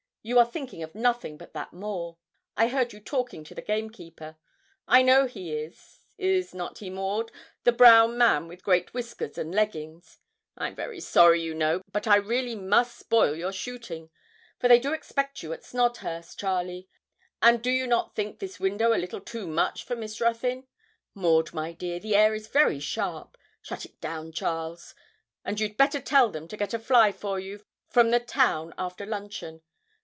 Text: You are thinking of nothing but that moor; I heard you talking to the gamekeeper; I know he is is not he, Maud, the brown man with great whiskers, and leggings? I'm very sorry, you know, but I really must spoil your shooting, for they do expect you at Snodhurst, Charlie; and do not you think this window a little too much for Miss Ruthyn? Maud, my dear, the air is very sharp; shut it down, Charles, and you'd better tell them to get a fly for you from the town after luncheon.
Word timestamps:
You 0.23 0.37
are 0.37 0.45
thinking 0.45 0.83
of 0.83 0.93
nothing 0.93 1.35
but 1.35 1.53
that 1.53 1.73
moor; 1.73 2.15
I 2.55 2.67
heard 2.67 2.93
you 2.93 2.99
talking 2.99 3.43
to 3.43 3.55
the 3.55 3.61
gamekeeper; 3.63 4.37
I 4.87 5.01
know 5.01 5.25
he 5.25 5.51
is 5.51 5.97
is 6.15 6.53
not 6.53 6.77
he, 6.77 6.91
Maud, 6.91 7.31
the 7.63 7.71
brown 7.71 8.19
man 8.19 8.47
with 8.47 8.61
great 8.61 8.93
whiskers, 8.93 9.35
and 9.39 9.51
leggings? 9.55 10.19
I'm 10.55 10.75
very 10.75 10.99
sorry, 10.99 11.41
you 11.41 11.55
know, 11.55 11.81
but 11.91 12.05
I 12.05 12.17
really 12.17 12.55
must 12.55 12.99
spoil 12.99 13.33
your 13.35 13.51
shooting, 13.51 14.11
for 14.59 14.67
they 14.67 14.77
do 14.77 14.93
expect 14.93 15.41
you 15.41 15.53
at 15.53 15.63
Snodhurst, 15.63 16.37
Charlie; 16.39 16.87
and 17.41 17.63
do 17.63 17.87
not 17.87 18.09
you 18.09 18.13
think 18.13 18.37
this 18.37 18.59
window 18.59 18.93
a 18.93 19.01
little 19.01 19.21
too 19.21 19.47
much 19.47 19.83
for 19.85 19.95
Miss 19.95 20.21
Ruthyn? 20.21 20.67
Maud, 21.15 21.51
my 21.51 21.71
dear, 21.73 21.99
the 21.99 22.15
air 22.15 22.35
is 22.35 22.45
very 22.47 22.79
sharp; 22.79 23.37
shut 23.63 23.85
it 23.85 23.99
down, 23.99 24.31
Charles, 24.33 24.93
and 25.43 25.59
you'd 25.59 25.77
better 25.77 25.99
tell 25.99 26.29
them 26.29 26.47
to 26.47 26.57
get 26.57 26.75
a 26.75 26.79
fly 26.79 27.11
for 27.11 27.39
you 27.39 27.65
from 27.89 28.11
the 28.11 28.19
town 28.19 28.71
after 28.77 29.03
luncheon. 29.07 29.63